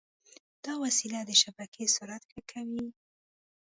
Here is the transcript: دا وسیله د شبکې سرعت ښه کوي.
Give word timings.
دا 0.65 0.73
وسیله 0.83 1.19
د 1.25 1.31
شبکې 1.41 1.83
سرعت 1.95 2.23
ښه 2.31 2.41
کوي. 2.51 2.87